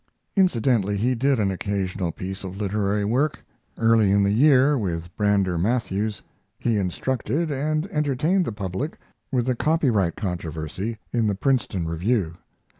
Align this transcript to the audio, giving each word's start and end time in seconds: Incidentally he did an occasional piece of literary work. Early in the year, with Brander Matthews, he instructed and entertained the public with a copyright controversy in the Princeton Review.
Incidentally 0.35 0.97
he 0.97 1.13
did 1.13 1.39
an 1.39 1.51
occasional 1.51 2.11
piece 2.11 2.43
of 2.43 2.57
literary 2.57 3.05
work. 3.05 3.45
Early 3.77 4.09
in 4.09 4.23
the 4.23 4.31
year, 4.31 4.75
with 4.75 5.15
Brander 5.15 5.59
Matthews, 5.59 6.23
he 6.57 6.77
instructed 6.77 7.51
and 7.51 7.85
entertained 7.91 8.45
the 8.45 8.51
public 8.51 8.97
with 9.31 9.47
a 9.47 9.53
copyright 9.53 10.15
controversy 10.15 10.97
in 11.13 11.27
the 11.27 11.35
Princeton 11.35 11.87
Review. 11.87 12.33